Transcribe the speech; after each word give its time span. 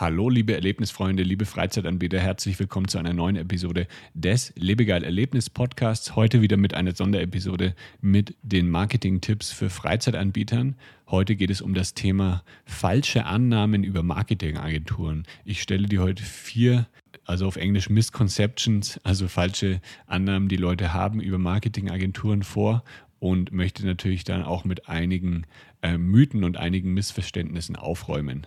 Hallo, 0.00 0.30
liebe 0.30 0.54
Erlebnisfreunde, 0.54 1.22
liebe 1.22 1.44
Freizeitanbieter, 1.44 2.18
herzlich 2.18 2.58
willkommen 2.58 2.88
zu 2.88 2.96
einer 2.96 3.12
neuen 3.12 3.36
Episode 3.36 3.86
des 4.14 4.50
Lebegeil 4.56 5.04
Erlebnis 5.04 5.50
Podcasts. 5.50 6.16
Heute 6.16 6.40
wieder 6.40 6.56
mit 6.56 6.72
einer 6.72 6.94
Sonderepisode 6.94 7.74
mit 8.00 8.34
den 8.40 8.70
Marketing-Tipps 8.70 9.52
für 9.52 9.68
Freizeitanbietern. 9.68 10.76
Heute 11.06 11.36
geht 11.36 11.50
es 11.50 11.60
um 11.60 11.74
das 11.74 11.92
Thema 11.92 12.42
falsche 12.64 13.26
Annahmen 13.26 13.84
über 13.84 14.02
Marketingagenturen. 14.02 15.26
Ich 15.44 15.60
stelle 15.60 15.86
dir 15.86 16.00
heute 16.00 16.22
vier, 16.22 16.86
also 17.26 17.46
auf 17.46 17.56
Englisch 17.56 17.90
Misconceptions, 17.90 18.98
also 19.04 19.28
falsche 19.28 19.82
Annahmen, 20.06 20.48
die 20.48 20.56
Leute 20.56 20.94
haben 20.94 21.20
über 21.20 21.36
Marketingagenturen 21.36 22.42
vor 22.42 22.84
und 23.18 23.52
möchte 23.52 23.84
natürlich 23.84 24.24
dann 24.24 24.44
auch 24.44 24.64
mit 24.64 24.88
einigen 24.88 25.44
äh, 25.82 25.98
Mythen 25.98 26.42
und 26.42 26.56
einigen 26.56 26.94
Missverständnissen 26.94 27.76
aufräumen. 27.76 28.46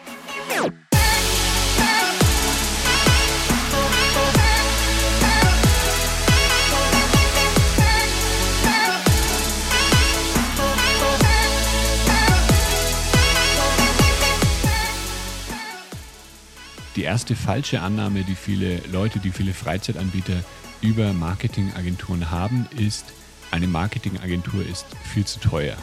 Erste 17.11 17.35
falsche 17.35 17.81
Annahme, 17.81 18.23
die 18.23 18.35
viele 18.35 18.77
Leute, 18.89 19.19
die 19.19 19.31
viele 19.31 19.53
Freizeitanbieter 19.53 20.45
über 20.79 21.11
Marketingagenturen 21.11 22.31
haben, 22.31 22.69
ist, 22.79 23.11
eine 23.51 23.67
Marketingagentur 23.67 24.65
ist 24.65 24.85
viel 25.03 25.25
zu 25.25 25.41
teuer. 25.41 25.75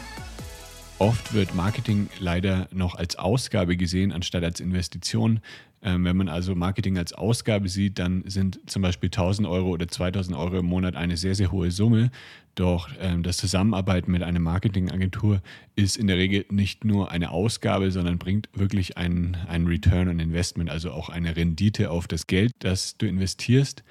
Oft 0.97 1.35
wird 1.35 1.53
Marketing 1.53 2.09
leider 2.19 2.67
noch 2.71 2.95
als 2.95 3.15
Ausgabe 3.15 3.77
gesehen, 3.77 4.11
anstatt 4.11 4.43
als 4.43 4.59
Investition. 4.59 5.39
Ähm, 5.81 6.03
wenn 6.03 6.17
man 6.17 6.27
also 6.27 6.55
Marketing 6.55 6.97
als 6.97 7.13
Ausgabe 7.13 7.69
sieht, 7.69 7.99
dann 7.99 8.23
sind 8.27 8.59
zum 8.65 8.81
Beispiel 8.81 9.07
1000 9.07 9.47
Euro 9.47 9.69
oder 9.69 9.87
2000 9.87 10.35
Euro 10.37 10.59
im 10.59 10.65
Monat 10.65 10.95
eine 10.95 11.15
sehr, 11.15 11.35
sehr 11.35 11.51
hohe 11.51 11.71
Summe. 11.71 12.11
Doch 12.55 12.89
ähm, 12.99 13.23
das 13.23 13.37
Zusammenarbeiten 13.37 14.11
mit 14.11 14.21
einer 14.21 14.39
Marketingagentur 14.39 15.41
ist 15.75 15.95
in 15.95 16.07
der 16.07 16.17
Regel 16.17 16.45
nicht 16.49 16.83
nur 16.83 17.11
eine 17.11 17.31
Ausgabe, 17.31 17.91
sondern 17.91 18.17
bringt 18.17 18.49
wirklich 18.53 18.97
einen, 18.97 19.37
Return 19.67 20.09
on 20.09 20.19
Investment, 20.19 20.69
also 20.69 20.91
auch 20.91 21.09
eine 21.09 21.37
Rendite 21.37 21.91
auf 21.91 22.07
das 22.07 22.27
Geld, 22.27 22.51
das 22.59 22.97
du 22.97 23.05
investierst. 23.05 23.83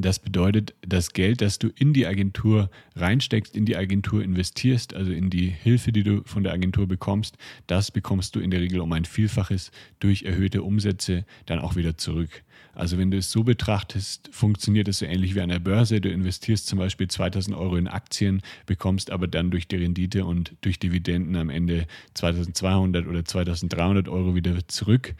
Das 0.00 0.18
bedeutet, 0.18 0.74
das 0.80 1.12
Geld, 1.12 1.42
das 1.42 1.58
du 1.58 1.68
in 1.68 1.92
die 1.92 2.06
Agentur 2.06 2.70
reinsteckst, 2.96 3.54
in 3.54 3.66
die 3.66 3.76
Agentur 3.76 4.22
investierst, 4.22 4.94
also 4.94 5.12
in 5.12 5.28
die 5.28 5.48
Hilfe, 5.48 5.92
die 5.92 6.02
du 6.02 6.22
von 6.24 6.42
der 6.42 6.54
Agentur 6.54 6.86
bekommst, 6.86 7.36
das 7.66 7.90
bekommst 7.90 8.34
du 8.34 8.40
in 8.40 8.50
der 8.50 8.60
Regel 8.60 8.80
um 8.80 8.92
ein 8.92 9.04
Vielfaches 9.04 9.70
durch 9.98 10.22
erhöhte 10.22 10.62
Umsätze 10.62 11.26
dann 11.44 11.58
auch 11.58 11.76
wieder 11.76 11.98
zurück. 11.98 12.42
Also 12.72 12.96
wenn 12.96 13.10
du 13.10 13.18
es 13.18 13.30
so 13.30 13.42
betrachtest, 13.42 14.30
funktioniert 14.32 14.88
es 14.88 15.00
so 15.00 15.06
ähnlich 15.06 15.34
wie 15.34 15.40
an 15.40 15.50
der 15.50 15.58
Börse. 15.58 16.00
Du 16.00 16.08
investierst 16.08 16.66
zum 16.66 16.78
Beispiel 16.78 17.08
2000 17.08 17.54
Euro 17.54 17.76
in 17.76 17.88
Aktien, 17.88 18.40
bekommst 18.64 19.10
aber 19.10 19.26
dann 19.26 19.50
durch 19.50 19.68
die 19.68 19.76
Rendite 19.76 20.24
und 20.24 20.54
durch 20.62 20.78
Dividenden 20.78 21.36
am 21.36 21.50
Ende 21.50 21.86
2200 22.14 23.06
oder 23.06 23.24
2300 23.24 24.08
Euro 24.08 24.34
wieder 24.34 24.56
zurück. 24.68 25.14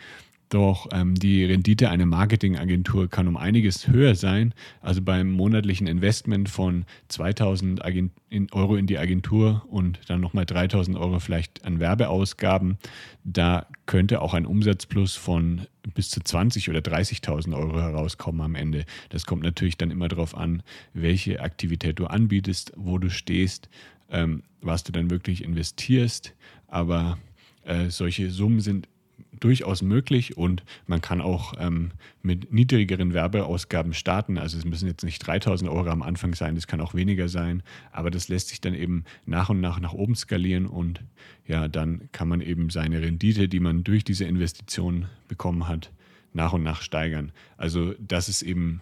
Doch 0.51 0.89
ähm, 0.93 1.15
die 1.15 1.45
Rendite 1.45 1.91
einer 1.91 2.07
Marketingagentur 2.07 3.09
kann 3.09 3.29
um 3.29 3.37
einiges 3.37 3.87
höher 3.87 4.17
sein. 4.17 4.53
Also 4.81 5.01
beim 5.01 5.31
monatlichen 5.31 5.87
Investment 5.87 6.49
von 6.49 6.87
2000 7.07 7.81
Euro 8.51 8.75
in 8.75 8.89
die 8.89 8.99
Agentur 8.99 9.65
und 9.71 10.01
dann 10.09 10.21
nochmal 10.21 10.47
3000 10.47 10.99
Euro 10.99 11.21
vielleicht 11.21 11.65
an 11.65 11.79
Werbeausgaben, 11.79 12.79
da 13.23 13.69
könnte 13.87 14.21
auch 14.21 14.35
ein 14.35 14.45
Umsatzplus 14.45 15.15
von 15.15 15.69
bis 15.95 16.11
zu 16.11 16.21
20 16.21 16.69
oder 16.69 16.81
30.000 16.81 17.57
Euro 17.57 17.81
herauskommen 17.81 18.41
am 18.41 18.57
Ende. 18.57 18.87
Das 19.11 19.27
kommt 19.27 19.45
natürlich 19.45 19.77
dann 19.77 19.93
immer 19.93 20.09
darauf 20.09 20.37
an, 20.37 20.65
welche 20.95 21.41
Aktivität 21.41 22.01
du 22.01 22.07
anbietest, 22.07 22.73
wo 22.75 22.99
du 22.99 23.09
stehst, 23.09 23.69
ähm, 24.11 24.43
was 24.61 24.83
du 24.83 24.91
dann 24.91 25.11
wirklich 25.11 25.45
investierst. 25.45 26.35
Aber 26.67 27.19
äh, 27.63 27.89
solche 27.89 28.31
Summen 28.31 28.61
sind 28.61 28.89
durchaus 29.41 29.83
möglich 29.83 30.37
und 30.37 30.63
man 30.87 31.01
kann 31.01 31.21
auch 31.21 31.55
ähm, 31.59 31.93
mit 32.23 32.53
niedrigeren 32.53 33.15
Werbeausgaben 33.15 33.95
starten. 33.95 34.39
Also 34.39 34.59
es 34.59 34.65
müssen 34.65 34.87
jetzt 34.87 35.05
nicht 35.05 35.27
3000 35.27 35.71
Euro 35.71 35.89
am 35.89 36.03
Anfang 36.03 36.35
sein, 36.35 36.55
das 36.55 36.67
kann 36.67 36.81
auch 36.81 36.95
weniger 36.95 37.29
sein, 37.29 37.63
aber 37.93 38.11
das 38.11 38.29
lässt 38.29 38.49
sich 38.49 38.61
dann 38.61 38.75
eben 38.75 39.05
nach 39.27 39.49
und 39.49 39.61
nach 39.61 39.81
nach 39.81 39.93
oben 39.93 40.15
skalieren 40.15 40.67
und 40.67 41.03
ja, 41.47 41.69
dann 41.69 42.09
kann 42.13 42.29
man 42.29 42.41
eben 42.41 42.71
seine 42.71 43.03
Rendite, 43.03 43.49
die 43.49 43.61
man 43.61 43.83
durch 43.83 44.05
diese 44.05 44.25
Investition 44.25 45.07
bekommen 45.27 45.67
hat, 45.67 45.91
nach 46.33 46.53
und 46.53 46.63
nach 46.63 46.83
steigern. 46.83 47.33
Also 47.57 47.95
das 47.99 48.29
ist 48.29 48.43
eben 48.43 48.81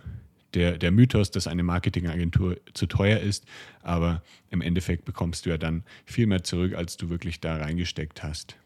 der, 0.54 0.78
der 0.78 0.90
Mythos, 0.90 1.30
dass 1.30 1.46
eine 1.46 1.62
Marketingagentur 1.62 2.58
zu 2.74 2.86
teuer 2.86 3.20
ist, 3.20 3.44
aber 3.82 4.22
im 4.50 4.60
Endeffekt 4.60 5.04
bekommst 5.04 5.46
du 5.46 5.50
ja 5.50 5.58
dann 5.58 5.84
viel 6.04 6.26
mehr 6.26 6.42
zurück, 6.42 6.74
als 6.74 6.96
du 6.96 7.10
wirklich 7.10 7.40
da 7.40 7.56
reingesteckt 7.56 8.22
hast. 8.22 8.56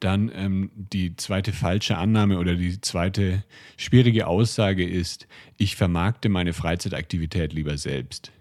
Dann 0.00 0.30
ähm, 0.34 0.70
die 0.74 1.16
zweite 1.16 1.52
falsche 1.52 1.98
Annahme 1.98 2.38
oder 2.38 2.54
die 2.54 2.80
zweite 2.80 3.44
schwierige 3.76 4.26
Aussage 4.26 4.86
ist, 4.88 5.26
ich 5.58 5.76
vermarkte 5.76 6.28
meine 6.28 6.52
Freizeitaktivität 6.52 7.52
lieber 7.52 7.76
selbst. 7.76 8.32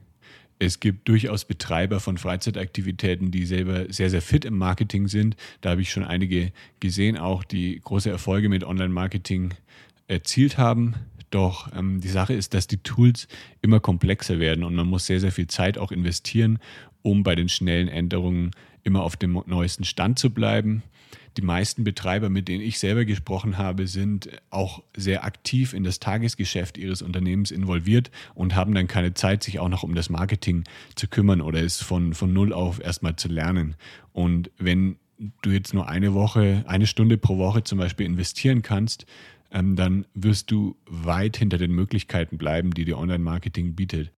Es 0.61 0.81
gibt 0.81 1.07
durchaus 1.07 1.45
Betreiber 1.45 2.01
von 2.01 2.17
Freizeitaktivitäten, 2.17 3.31
die 3.31 3.45
selber 3.45 3.91
sehr, 3.91 4.09
sehr 4.09 4.21
fit 4.21 4.43
im 4.43 4.57
Marketing 4.57 5.07
sind. 5.07 5.37
Da 5.61 5.71
habe 5.71 5.81
ich 5.81 5.89
schon 5.89 6.03
einige 6.03 6.51
gesehen, 6.81 7.17
auch 7.17 7.45
die 7.45 7.79
große 7.79 8.09
Erfolge 8.09 8.49
mit 8.49 8.65
Online-Marketing 8.65 9.53
erzielt 10.07 10.57
haben. 10.57 10.95
Doch 11.29 11.71
ähm, 11.73 12.01
die 12.01 12.09
Sache 12.09 12.33
ist, 12.33 12.53
dass 12.53 12.67
die 12.67 12.77
Tools 12.83 13.27
immer 13.61 13.79
komplexer 13.79 14.39
werden 14.39 14.63
und 14.63 14.75
man 14.75 14.87
muss 14.87 15.05
sehr, 15.05 15.19
sehr 15.19 15.31
viel 15.31 15.47
Zeit 15.47 15.77
auch 15.77 15.91
investieren, 15.91 16.59
um 17.01 17.23
bei 17.23 17.35
den 17.35 17.47
schnellen 17.47 17.87
Änderungen 17.87 18.51
immer 18.83 19.03
auf 19.03 19.15
dem 19.15 19.41
neuesten 19.45 19.83
Stand 19.83 20.19
zu 20.19 20.29
bleiben 20.29 20.83
die 21.37 21.45
meisten 21.45 21.83
Betreiber, 21.83 22.29
mit 22.29 22.47
denen 22.47 22.61
ich 22.61 22.79
selber 22.79 23.05
gesprochen 23.05 23.57
habe, 23.57 23.87
sind 23.87 24.29
auch 24.49 24.83
sehr 24.95 25.23
aktiv 25.23 25.73
in 25.73 25.83
das 25.83 25.99
Tagesgeschäft 25.99 26.77
ihres 26.77 27.01
Unternehmens 27.01 27.51
involviert 27.51 28.11
und 28.35 28.55
haben 28.55 28.73
dann 28.73 28.87
keine 28.87 29.13
Zeit, 29.13 29.43
sich 29.43 29.59
auch 29.59 29.69
noch 29.69 29.83
um 29.83 29.95
das 29.95 30.09
Marketing 30.09 30.63
zu 30.95 31.07
kümmern 31.07 31.41
oder 31.41 31.63
es 31.63 31.81
von, 31.81 32.13
von 32.13 32.33
null 32.33 32.51
auf 32.53 32.81
erstmal 32.81 33.15
zu 33.15 33.27
lernen. 33.27 33.75
Und 34.11 34.51
wenn 34.57 34.97
du 35.41 35.51
jetzt 35.51 35.73
nur 35.73 35.87
eine 35.87 36.13
Woche, 36.13 36.63
eine 36.67 36.87
Stunde 36.87 37.17
pro 37.17 37.37
Woche 37.37 37.63
zum 37.63 37.77
Beispiel 37.77 38.05
investieren 38.05 38.61
kannst, 38.61 39.05
ähm, 39.51 39.75
dann 39.75 40.05
wirst 40.13 40.51
du 40.51 40.75
weit 40.85 41.37
hinter 41.37 41.57
den 41.57 41.71
Möglichkeiten 41.71 42.37
bleiben, 42.37 42.73
die 42.73 42.85
dir 42.85 42.97
Online-Marketing 42.97 43.75
bietet 43.75 44.11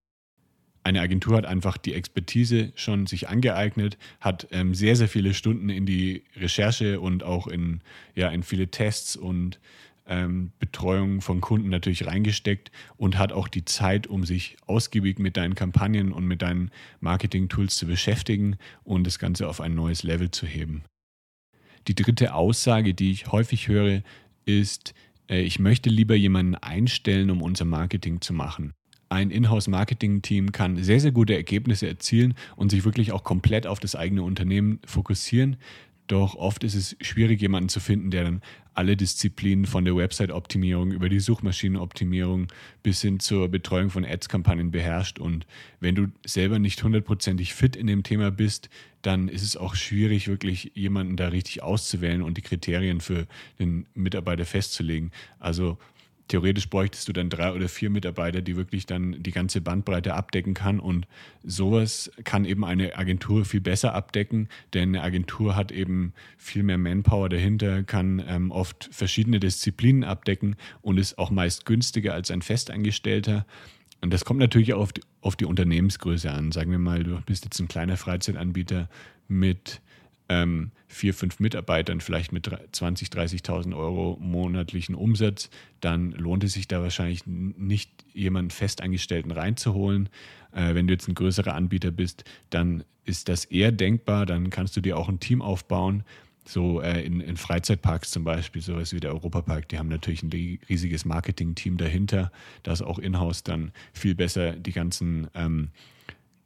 eine 0.84 1.02
Agentur 1.02 1.38
hat 1.38 1.46
einfach 1.46 1.78
die 1.78 1.94
Expertise 1.94 2.72
schon 2.76 3.06
sich 3.06 3.30
angeeignet, 3.30 3.98
hat 4.20 4.48
ähm, 4.52 4.74
sehr, 4.74 4.96
sehr 4.96 5.08
viele 5.08 5.34
Stunden 5.34 5.70
in 5.70 5.86
die 5.86 6.24
Recherche 6.36 7.00
und 7.00 7.24
auch 7.24 7.48
in, 7.48 7.82
ja, 8.16 8.30
in 8.30 8.44
viele 8.44 8.70
Tests 8.70 9.16
und 9.16 9.60
ähm, 10.08 10.52
Betreuung 10.60 11.22
von 11.22 11.40
Kunden 11.40 11.70
natürlich 11.70 12.08
reingesteckt 12.08 12.72
und 12.98 13.18
hat 13.18 13.32
auch 13.32 13.48
die 13.48 13.66
Zeit, 13.66 14.08
um 14.08 14.26
sich 14.26 14.58
ausgiebig 14.66 15.20
mit 15.20 15.38
deinen 15.38 15.54
Kampagnen 15.54 16.12
und 16.12 16.26
mit 16.26 16.42
deinen 16.42 16.72
Marketing-Tools 17.00 17.78
zu 17.78 17.86
beschäftigen 17.86 18.58
und 18.84 19.06
das 19.06 19.20
Ganze 19.20 19.48
auf 19.48 19.62
ein 19.62 19.76
neues 19.76 20.02
Level 20.02 20.32
zu 20.32 20.48
heben. 20.48 20.84
Die 21.88 21.96
dritte 21.96 22.34
Aussage, 22.34 22.94
die 22.94 23.12
ich 23.12 23.32
häufig 23.32 23.68
höre, 23.68 24.02
ist, 24.46 24.96
äh, 25.30 25.42
ich 25.42 25.60
möchte 25.60 25.90
lieber 25.90 26.16
jemanden 26.16 26.56
einstellen, 26.56 27.30
um 27.30 27.44
unser 27.44 27.66
Marketing 27.66 28.22
zu 28.22 28.34
machen 28.34 28.74
ein 29.12 29.30
Inhouse-Marketing-Team 29.30 30.54
kann 30.54 30.82
sehr, 30.82 31.02
sehr 31.02 31.12
gute 31.12 31.36
Ergebnisse 31.36 31.88
erzielen 31.88 32.34
und 32.56 32.72
sich 32.72 32.86
wirklich 32.86 33.12
auch 33.12 33.24
komplett 33.24 33.68
auf 33.68 33.80
das 33.80 33.96
eigene 33.96 34.24
Unternehmen 34.24 34.80
fokussieren. 34.86 35.58
Doch 36.08 36.36
oft 36.36 36.64
ist 36.64 36.76
es 36.76 36.96
schwierig, 37.02 37.42
jemanden 37.42 37.70
zu 37.70 37.80
finden, 37.80 38.10
der 38.10 38.24
dann 38.24 38.42
alle 38.74 38.96
Disziplinen 38.96 39.66
von 39.66 39.84
der 39.84 39.98
Website-Optimierung 39.98 40.92
über 40.92 41.10
die 41.10 41.20
Suchmaschinenoptimierung 41.20 42.48
bis 42.84 43.02
hin 43.02 43.20
zur 43.20 43.50
Betreuung 43.50 43.90
von 43.90 44.06
Ads-Kampagnen 44.06 44.72
beherrscht. 44.72 45.20
Und 45.20 45.46
wenn 45.82 45.96
du 45.96 46.08
selber 46.26 46.58
nicht 46.58 46.82
hundertprozentig 46.82 47.54
fit 47.54 47.76
in 47.76 47.88
dem 47.88 48.04
Thema 48.04 48.32
bist, 48.32 48.70
dann 49.02 49.28
ist 49.28 49.44
es 49.44 49.58
auch 49.58 49.76
schwierig, 49.76 50.30
wirklich 50.30 50.72
jemanden 50.74 51.18
da 51.18 51.28
richtig 51.28 51.64
auszuwählen 51.64 52.22
und 52.22 52.38
die 52.38 52.42
Kriterien 52.44 53.02
für 53.02 53.28
den 53.60 53.88
Mitarbeiter 53.94 54.46
festzulegen. 54.46 55.12
Also 55.40 55.78
theoretisch 56.28 56.70
bräuchtest 56.70 57.08
du 57.08 57.14
dann 57.14 57.30
drei 57.30 57.52
oder 57.54 57.68
vier 57.68 57.90
Mitarbeiter, 57.90 58.42
die 58.42 58.56
wirklich 58.56 58.86
dann 58.86 59.22
die 59.22 59.32
ganze 59.32 59.62
Bandbreite 59.62 60.14
abdecken 60.14 60.54
kann. 60.54 60.80
Und 60.80 61.08
sowas 61.44 62.12
kann 62.24 62.46
eben 62.46 62.64
eine 62.64 62.98
Agentur 62.98 63.46
viel 63.46 63.62
besser 63.62 63.94
abdecken, 63.94 64.48
denn 64.74 64.90
eine 64.90 65.04
Agentur 65.04 65.56
hat 65.56 65.72
eben 65.72 66.14
viel 66.38 66.64
mehr 66.64 66.78
Manpower 66.78 67.30
dahinter, 67.30 67.84
kann 67.84 68.24
ähm, 68.28 68.52
oft 68.52 68.90
verschiedene 68.92 69.40
Disziplinen 69.40 70.04
abdecken 70.04 70.56
und 70.82 70.98
ist 70.98 71.18
auch 71.18 71.32
meist 71.32 71.66
günstiger 71.66 72.14
als 72.14 72.32
ein 72.32 72.42
Festangestellter. 72.42 73.46
Und 74.02 74.12
das 74.12 74.26
kommt 74.26 74.40
natürlich 74.40 74.74
auch 74.74 74.82
auf 74.82 74.94
die, 74.94 75.02
auf 75.22 75.36
die 75.36 75.46
Unternehmensgröße 75.46 76.32
an. 76.32 76.52
Sagen 76.52 76.72
wir 76.72 76.80
mal, 76.80 77.04
du 77.04 77.22
bist 77.22 77.46
jetzt 77.46 77.60
ein 77.60 77.68
kleiner 77.68 77.98
Freizeitanbieter 77.98 78.90
mit 79.28 79.82
ähm, 80.32 80.72
vier, 80.88 81.14
fünf 81.14 81.42
Mitarbeitern, 81.42 82.00
vielleicht 82.00 82.32
mit 82.32 82.48
20.000, 82.48 83.12
30.000 83.12 83.76
Euro 83.76 84.18
monatlichen 84.22 84.96
Umsatz, 84.96 85.50
dann 85.82 86.12
lohnt 86.12 86.46
es 86.46 86.54
sich 86.54 86.70
da 86.70 86.82
wahrscheinlich 86.82 87.26
nicht, 87.26 88.06
jemanden 88.14 88.50
Festangestellten 88.50 89.32
reinzuholen. 89.32 90.08
Äh, 90.54 90.74
wenn 90.74 90.88
du 90.88 90.94
jetzt 90.94 91.10
ein 91.10 91.16
größerer 91.16 91.54
Anbieter 91.54 91.92
bist, 91.92 92.24
dann 92.50 92.86
ist 93.04 93.28
das 93.28 93.44
eher 93.44 93.74
denkbar, 93.74 94.26
dann 94.26 94.50
kannst 94.50 94.78
du 94.78 94.82
dir 94.82 94.98
auch 94.98 95.10
ein 95.10 95.20
Team 95.20 95.42
aufbauen. 95.42 96.06
So 96.46 96.82
äh, 96.82 97.04
in, 97.04 97.20
in, 97.20 97.36
Freizeitparks 97.36 98.12
zum 98.12 98.24
Beispiel, 98.24 98.62
sowas 98.62 98.94
wie 98.94 99.02
der 99.02 99.12
Europapark, 99.12 99.68
die 99.68 99.78
haben 99.78 99.90
natürlich 99.90 100.24
ein 100.24 100.32
riesiges 100.70 101.04
Marketing-Team 101.04 101.76
dahinter, 101.76 102.32
das 102.64 102.82
auch 102.82 103.00
in-house 103.00 103.44
dann 103.44 103.74
viel 103.92 104.16
besser 104.16 104.54
die 104.54 104.72
ganzen 104.72 105.28
ähm, 105.36 105.72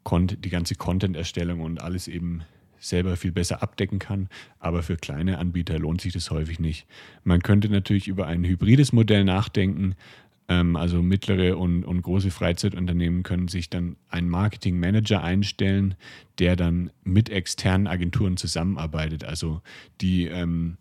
die 0.07 0.49
ganze 0.49 0.75
Content-Erstellung 0.75 1.61
und 1.61 1.81
alles 1.81 2.07
eben 2.07 2.43
selber 2.87 3.17
viel 3.17 3.31
besser 3.31 3.61
abdecken 3.61 3.99
kann. 3.99 4.29
Aber 4.59 4.83
für 4.83 4.97
kleine 4.97 5.37
Anbieter 5.37 5.79
lohnt 5.79 6.01
sich 6.01 6.13
das 6.13 6.31
häufig 6.31 6.59
nicht. 6.59 6.87
Man 7.23 7.41
könnte 7.41 7.69
natürlich 7.69 8.07
über 8.07 8.27
ein 8.27 8.43
hybrides 8.43 8.93
Modell 8.93 9.23
nachdenken. 9.23 9.95
Ähm, 10.47 10.75
also 10.75 11.01
mittlere 11.01 11.57
und, 11.57 11.83
und 11.83 12.01
große 12.01 12.31
Freizeitunternehmen 12.31 13.23
können 13.23 13.47
sich 13.47 13.69
dann 13.69 13.95
einen 14.09 14.29
Marketing-Manager 14.29 15.23
einstellen, 15.23 15.95
der 16.39 16.55
dann 16.55 16.91
mit 17.03 17.29
externen 17.29 17.87
Agenturen 17.87 18.37
zusammenarbeitet. 18.37 19.23
Also 19.23 19.61
die 20.01 20.25
ähm, 20.27 20.77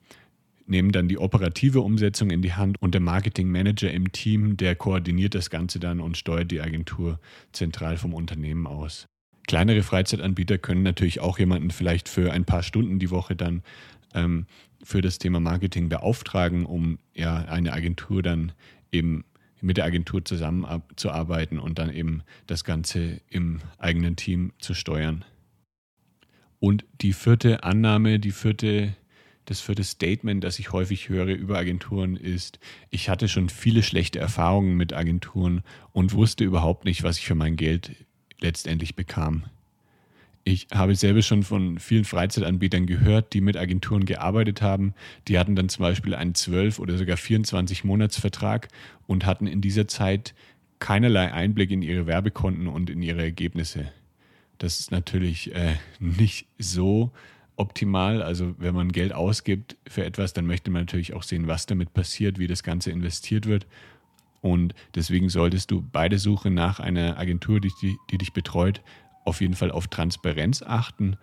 nehmen 0.66 0.92
dann 0.92 1.08
die 1.08 1.18
operative 1.18 1.80
Umsetzung 1.80 2.30
in 2.30 2.42
die 2.42 2.54
Hand 2.54 2.80
und 2.80 2.94
der 2.94 3.00
Marketing-Manager 3.00 3.90
im 3.90 4.12
Team, 4.12 4.56
der 4.56 4.74
koordiniert 4.76 5.34
das 5.34 5.50
Ganze 5.50 5.78
dann 5.80 6.00
und 6.00 6.16
steuert 6.16 6.50
die 6.50 6.60
Agentur 6.60 7.18
zentral 7.52 7.96
vom 7.96 8.14
Unternehmen 8.14 8.66
aus. 8.66 9.06
Kleinere 9.46 9.82
Freizeitanbieter 9.82 10.58
können 10.58 10.82
natürlich 10.82 11.20
auch 11.20 11.38
jemanden 11.38 11.70
vielleicht 11.70 12.08
für 12.08 12.32
ein 12.32 12.44
paar 12.44 12.62
Stunden 12.62 12.98
die 12.98 13.10
Woche 13.10 13.36
dann 13.36 13.62
ähm, 14.14 14.46
für 14.82 15.00
das 15.00 15.18
Thema 15.18 15.40
Marketing 15.40 15.88
beauftragen, 15.88 16.66
um 16.66 16.98
ja 17.14 17.36
eine 17.36 17.72
Agentur 17.72 18.22
dann 18.22 18.52
eben 18.92 19.24
mit 19.60 19.78
der 19.78 19.84
Agentur 19.84 20.24
zusammenzuarbeiten 20.24 21.58
und 21.58 21.78
dann 21.78 21.90
eben 21.90 22.22
das 22.46 22.64
Ganze 22.64 23.20
im 23.28 23.60
eigenen 23.78 24.14
Team 24.14 24.52
zu 24.58 24.74
steuern. 24.74 25.24
Und 26.60 26.84
die 27.00 27.12
vierte 27.12 27.64
Annahme, 27.64 28.18
die 28.18 28.30
vierte, 28.30 28.94
das 29.46 29.60
vierte 29.60 29.84
Statement, 29.84 30.44
das 30.44 30.58
ich 30.58 30.72
häufig 30.72 31.08
höre 31.08 31.34
über 31.34 31.58
Agenturen 31.58 32.16
ist, 32.16 32.58
ich 32.90 33.08
hatte 33.08 33.28
schon 33.28 33.48
viele 33.48 33.82
schlechte 33.82 34.18
Erfahrungen 34.18 34.76
mit 34.76 34.92
Agenturen 34.92 35.62
und 35.92 36.12
wusste 36.12 36.44
überhaupt 36.44 36.84
nicht, 36.84 37.02
was 37.02 37.18
ich 37.18 37.26
für 37.26 37.34
mein 37.34 37.56
Geld 37.56 37.94
letztendlich 38.44 38.94
bekam. 38.94 39.44
Ich 40.44 40.66
habe 40.72 40.94
selber 40.94 41.22
schon 41.22 41.42
von 41.42 41.78
vielen 41.78 42.04
Freizeitanbietern 42.04 42.86
gehört, 42.86 43.32
die 43.32 43.40
mit 43.40 43.56
Agenturen 43.56 44.04
gearbeitet 44.04 44.60
haben. 44.60 44.92
Die 45.26 45.38
hatten 45.38 45.56
dann 45.56 45.70
zum 45.70 45.82
Beispiel 45.82 46.14
einen 46.14 46.34
12 46.34 46.78
oder 46.78 46.98
sogar 46.98 47.16
24 47.16 47.82
Monatsvertrag 47.82 48.68
und 49.06 49.24
hatten 49.24 49.46
in 49.46 49.62
dieser 49.62 49.88
Zeit 49.88 50.34
keinerlei 50.80 51.32
Einblick 51.32 51.70
in 51.70 51.80
ihre 51.80 52.06
Werbekonten 52.06 52.66
und 52.66 52.90
in 52.90 53.00
ihre 53.00 53.22
Ergebnisse. 53.22 53.90
Das 54.58 54.80
ist 54.80 54.90
natürlich 54.90 55.54
äh, 55.54 55.76
nicht 55.98 56.46
so 56.58 57.10
optimal. 57.56 58.22
Also 58.22 58.54
wenn 58.58 58.74
man 58.74 58.92
Geld 58.92 59.14
ausgibt 59.14 59.76
für 59.88 60.04
etwas, 60.04 60.34
dann 60.34 60.46
möchte 60.46 60.70
man 60.70 60.82
natürlich 60.82 61.14
auch 61.14 61.22
sehen, 61.22 61.46
was 61.46 61.64
damit 61.64 61.94
passiert, 61.94 62.38
wie 62.38 62.48
das 62.48 62.62
Ganze 62.62 62.90
investiert 62.90 63.46
wird. 63.46 63.66
Und 64.44 64.74
deswegen 64.94 65.30
solltest 65.30 65.70
du 65.70 65.80
bei 65.80 66.10
der 66.10 66.18
Suche 66.18 66.50
nach 66.50 66.78
einer 66.78 67.16
Agentur, 67.16 67.60
die, 67.60 67.72
die, 68.10 68.18
dich 68.18 68.34
betreut, 68.34 68.82
auf 69.24 69.40
jeden 69.40 69.54
Fall 69.54 69.70
auf 69.70 69.88
Transparenz 69.88 70.60
achten. 70.60 71.16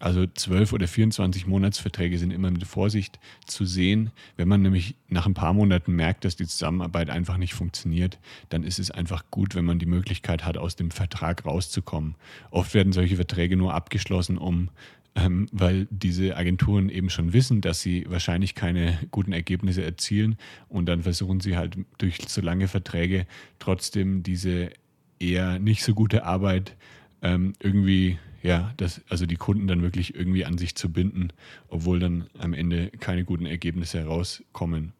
Also 0.00 0.26
12 0.26 0.74
oder 0.74 0.86
24 0.86 1.46
Monatsverträge 1.46 2.18
sind 2.18 2.30
immer 2.30 2.50
mit 2.50 2.66
Vorsicht 2.66 3.18
zu 3.46 3.64
sehen. 3.64 4.10
Wenn 4.36 4.48
man 4.48 4.60
nämlich 4.60 4.96
nach 5.08 5.24
ein 5.24 5.32
paar 5.32 5.54
Monaten 5.54 5.92
merkt, 5.92 6.26
dass 6.26 6.36
die 6.36 6.46
Zusammenarbeit 6.46 7.08
einfach 7.08 7.38
nicht 7.38 7.54
funktioniert, 7.54 8.18
dann 8.50 8.64
ist 8.64 8.78
es 8.78 8.90
einfach 8.90 9.24
gut, 9.30 9.54
wenn 9.54 9.64
man 9.64 9.78
die 9.78 9.86
Möglichkeit 9.86 10.44
hat, 10.44 10.58
aus 10.58 10.76
dem 10.76 10.90
Vertrag 10.90 11.46
rauszukommen. 11.46 12.16
Oft 12.50 12.74
werden 12.74 12.92
solche 12.92 13.16
Verträge 13.16 13.56
nur 13.56 13.72
abgeschlossen, 13.72 14.36
um 14.36 14.68
ähm, 15.18 15.48
weil 15.52 15.88
diese 15.90 16.36
Agenturen 16.36 16.88
eben 16.88 17.10
schon 17.10 17.32
wissen, 17.32 17.60
dass 17.60 17.80
sie 17.80 18.06
wahrscheinlich 18.08 18.54
keine 18.54 18.98
guten 19.10 19.32
Ergebnisse 19.32 19.82
erzielen 19.82 20.36
und 20.68 20.86
dann 20.86 21.02
versuchen 21.02 21.40
sie 21.40 21.56
halt 21.56 21.76
durch 21.98 22.18
so 22.28 22.40
lange 22.40 22.68
Verträge 22.68 23.26
trotzdem 23.58 24.22
diese 24.22 24.70
eher 25.18 25.58
nicht 25.58 25.82
so 25.82 25.94
gute 25.94 26.24
Arbeit 26.24 26.76
ähm, 27.22 27.54
irgendwie, 27.60 28.18
ja, 28.42 28.72
das, 28.76 29.02
also 29.08 29.26
die 29.26 29.36
Kunden 29.36 29.66
dann 29.66 29.82
wirklich 29.82 30.14
irgendwie 30.14 30.44
an 30.44 30.56
sich 30.56 30.76
zu 30.76 30.92
binden, 30.92 31.32
obwohl 31.68 31.98
dann 31.98 32.28
am 32.38 32.54
Ende 32.54 32.90
keine 32.90 33.24
guten 33.24 33.46
Ergebnisse 33.46 33.98
herauskommen. 33.98 34.92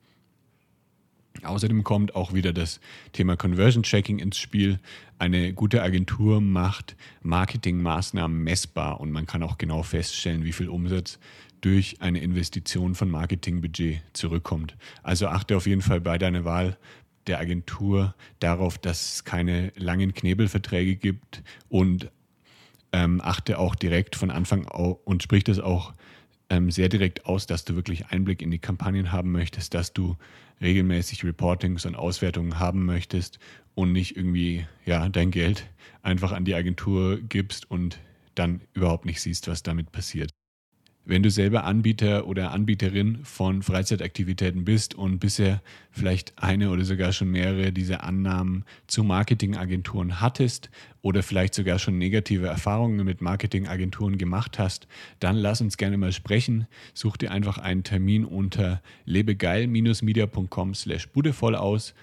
Außerdem 1.43 1.85
kommt 1.85 2.15
auch 2.15 2.33
wieder 2.33 2.53
das 2.53 2.81
Thema 3.13 3.37
Conversion 3.37 3.83
Checking 3.83 4.19
ins 4.19 4.39
Spiel. 4.39 4.79
Eine 5.19 5.53
gute 5.53 5.83
Agentur 5.83 6.41
macht 6.41 6.97
Marketingmaßnahmen 7.23 8.43
messbar 8.43 9.01
und 9.01 9.11
man 9.11 9.27
kann 9.27 9.43
auch 9.43 9.59
genau 9.59 9.83
feststellen, 9.83 10.45
wie 10.45 10.53
viel 10.53 10.69
Umsatz 10.69 11.19
durch 11.61 11.97
eine 12.01 12.21
Investition 12.21 12.95
von 12.95 13.11
Marketingbudget 13.11 14.03
zurückkommt. 14.13 14.77
Also 15.03 15.29
achte 15.29 15.57
auf 15.57 15.67
jeden 15.67 15.83
Fall 15.83 16.01
bei 16.01 16.19
deiner 16.19 16.45
Wahl 16.45 16.79
der 17.27 17.39
Agentur 17.39 18.15
darauf, 18.41 18.79
dass 18.79 19.15
es 19.15 19.25
keine 19.25 19.73
langen 19.77 20.15
Knebelverträge 20.15 20.97
gibt 20.97 21.43
und 21.69 22.11
ähm, 22.93 23.21
achte 23.23 23.59
auch 23.59 23.75
direkt 23.75 24.17
von 24.17 24.31
Anfang 24.31 24.67
an 24.67 24.97
und 25.05 25.23
sprich 25.23 25.45
das 25.45 25.59
auch 25.59 25.93
ähm, 26.51 26.71
sehr 26.71 26.89
direkt 26.89 27.27
aus, 27.27 27.47
dass 27.47 27.65
du 27.65 27.75
wirklich 27.77 28.07
Einblick 28.07 28.43
in 28.43 28.51
die 28.51 28.59
Kampagnen 28.59 29.13
haben 29.13 29.33
möchtest, 29.33 29.75
dass 29.75 29.93
du 29.93 30.17
regelmäßig 30.61 31.25
Reportings 31.25 31.87
und 31.87 31.95
Auswertungen 31.95 32.59
haben 32.59 32.85
möchtest 32.85 33.39
und 33.75 33.93
nicht 33.93 34.17
irgendwie 34.17 34.67
ja 34.87 35.09
dein 35.09 35.31
Geld 35.31 35.69
einfach 36.03 36.33
an 36.33 36.45
die 36.45 36.55
Agentur 36.55 37.21
gibst 37.21 37.71
und 37.71 37.99
dann 38.35 38.61
überhaupt 38.73 39.05
nicht 39.05 39.21
siehst, 39.21 39.49
was 39.49 39.63
damit 39.63 39.93
passiert. 39.93 40.31
Wenn 41.09 41.23
du 41.23 41.31
selber 41.31 41.65
Anbieter 41.65 42.27
oder 42.27 42.53
Anbieterin 42.53 43.21
von 43.25 43.63
Freizeitaktivitäten 43.63 44.67
bist 44.67 44.95
und 44.95 45.21
bisher 45.21 45.63
vielleicht 45.91 46.35
eine 46.37 46.69
oder 46.69 46.85
sogar 46.85 47.15
schon 47.15 47.31
mehrere 47.31 47.73
dieser 47.73 48.05
Annahmen 48.05 48.67
zu 48.89 49.05
Marketingagenturen 49.05 50.21
hattest 50.21 50.69
oder 51.01 51.23
vielleicht 51.23 51.55
sogar 51.55 51.79
schon 51.79 51.97
negative 51.97 52.47
Erfahrungen 52.47 53.07
mit 53.07 53.23
Marketingagenturen 53.23 54.19
gemacht 54.19 54.59
hast, 54.59 54.87
dann 55.19 55.37
lass 55.37 55.63
uns 55.63 55.79
gerne 55.79 55.97
mal 55.97 56.13
sprechen. 56.13 56.67
Such 56.93 57.17
dir 57.17 57.31
einfach 57.31 57.57
einen 57.57 57.85
Termin 57.85 58.27
unter 58.27 58.83
lebegeil-media.com 59.07 60.75
slash 60.75 61.09
budevoll 61.09 61.55
aus 61.55 61.95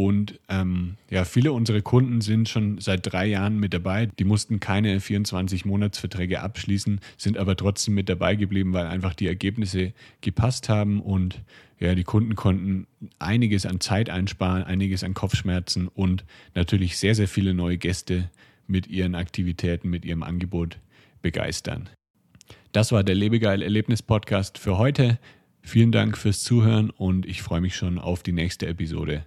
und 0.00 0.40
ähm, 0.48 0.96
ja, 1.10 1.26
viele 1.26 1.52
unserer 1.52 1.82
Kunden 1.82 2.22
sind 2.22 2.48
schon 2.48 2.78
seit 2.78 3.12
drei 3.12 3.26
Jahren 3.26 3.60
mit 3.60 3.74
dabei. 3.74 4.06
Die 4.06 4.24
mussten 4.24 4.58
keine 4.58 4.98
24-Monatsverträge 4.98 6.40
abschließen, 6.40 7.00
sind 7.18 7.36
aber 7.36 7.54
trotzdem 7.54 7.96
mit 7.96 8.08
dabei 8.08 8.34
geblieben, 8.34 8.72
weil 8.72 8.86
einfach 8.86 9.12
die 9.12 9.26
Ergebnisse 9.26 9.92
gepasst 10.22 10.70
haben 10.70 11.02
und 11.02 11.42
ja, 11.78 11.94
die 11.94 12.04
Kunden 12.04 12.34
konnten 12.34 12.86
einiges 13.18 13.66
an 13.66 13.78
Zeit 13.80 14.08
einsparen, 14.08 14.62
einiges 14.62 15.04
an 15.04 15.12
Kopfschmerzen 15.12 15.86
und 15.86 16.24
natürlich 16.54 16.96
sehr, 16.96 17.14
sehr 17.14 17.28
viele 17.28 17.52
neue 17.52 17.76
Gäste 17.76 18.30
mit 18.66 18.86
ihren 18.86 19.14
Aktivitäten, 19.14 19.90
mit 19.90 20.06
ihrem 20.06 20.22
Angebot 20.22 20.78
begeistern. 21.20 21.90
Das 22.72 22.90
war 22.90 23.04
der 23.04 23.16
Lebegeil 23.16 23.60
Erlebnis 23.60 24.00
Podcast 24.00 24.56
für 24.56 24.78
heute. 24.78 25.18
Vielen 25.60 25.92
Dank 25.92 26.16
fürs 26.16 26.42
Zuhören 26.42 26.88
und 26.88 27.26
ich 27.26 27.42
freue 27.42 27.60
mich 27.60 27.76
schon 27.76 27.98
auf 27.98 28.22
die 28.22 28.32
nächste 28.32 28.66
Episode. 28.66 29.26